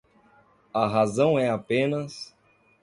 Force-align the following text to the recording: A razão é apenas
A 0.73 0.87
razão 0.87 1.37
é 1.37 1.51
apenas 1.51 2.35